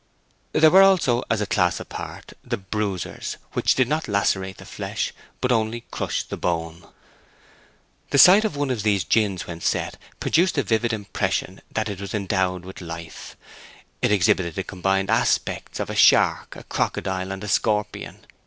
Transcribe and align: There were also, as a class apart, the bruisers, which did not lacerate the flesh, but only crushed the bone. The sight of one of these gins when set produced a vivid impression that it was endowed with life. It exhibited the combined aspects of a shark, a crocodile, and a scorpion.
There 0.53 0.71
were 0.71 0.81
also, 0.81 1.21
as 1.29 1.41
a 1.41 1.45
class 1.45 1.79
apart, 1.79 2.33
the 2.43 2.57
bruisers, 2.57 3.37
which 3.53 3.75
did 3.75 3.87
not 3.87 4.07
lacerate 4.07 4.57
the 4.57 4.65
flesh, 4.65 5.13
but 5.39 5.51
only 5.51 5.81
crushed 5.91 6.31
the 6.31 6.37
bone. 6.37 6.87
The 8.09 8.17
sight 8.17 8.43
of 8.43 8.55
one 8.55 8.71
of 8.71 8.81
these 8.81 9.03
gins 9.03 9.45
when 9.45 9.61
set 9.61 9.97
produced 10.19 10.57
a 10.57 10.63
vivid 10.63 10.91
impression 10.91 11.61
that 11.71 11.87
it 11.87 12.01
was 12.01 12.15
endowed 12.15 12.65
with 12.65 12.81
life. 12.81 13.37
It 14.01 14.11
exhibited 14.11 14.55
the 14.55 14.63
combined 14.63 15.11
aspects 15.11 15.79
of 15.79 15.87
a 15.91 15.95
shark, 15.95 16.55
a 16.55 16.63
crocodile, 16.63 17.31
and 17.31 17.43
a 17.43 17.47
scorpion. 17.47 18.25